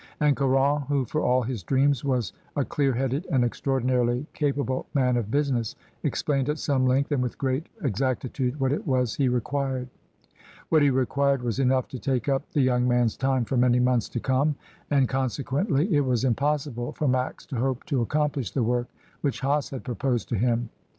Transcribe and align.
And 0.19 0.35
Caron, 0.35 0.81
who 0.89 1.05
for 1.05 1.21
all 1.21 1.43
his 1.43 1.61
dreams 1.61 2.03
was 2.03 2.33
a 2.55 2.65
clear 2.65 2.91
headed 2.91 3.27
and 3.29 3.45
extraordinarily 3.45 4.25
capable 4.33 4.87
man 4.95 5.15
of 5.15 5.25
busi 5.25 5.29
208 5.49 5.51
MRS. 5.51 5.51
DYMOND. 5.51 5.59
ness, 5.59 5.75
explained 6.01 6.49
at 6.49 6.57
some 6.57 6.87
length 6.87 7.11
and 7.11 7.21
with 7.21 7.37
great 7.37 7.69
ex 7.83 7.99
actitude 8.01 8.55
what 8.59 8.71
it 8.71 8.87
was 8.87 9.13
he 9.13 9.29
required. 9.29 9.89
What 10.69 10.81
he 10.81 10.89
required 10.89 11.43
was 11.43 11.59
enough 11.59 11.87
to 11.89 11.99
take 11.99 12.27
up 12.27 12.41
the 12.51 12.61
young 12.61 12.87
man's 12.87 13.15
time 13.15 13.45
for 13.45 13.57
many 13.57 13.79
months 13.79 14.09
to 14.09 14.19
come, 14.19 14.55
and 14.89 15.07
consequently 15.07 15.93
it 15.95 16.01
was 16.03 16.23
impossible 16.23 16.93
for 16.93 17.07
Max 17.07 17.45
to 17.45 17.57
hope 17.57 17.85
to 17.85 18.01
accomplish 18.01 18.49
the 18.49 18.63
work 18.63 18.87
which 19.21 19.41
Hase 19.41 19.69
had 19.69 19.83
proposed 19.83 20.27
to 20.29 20.35
him. 20.35 20.69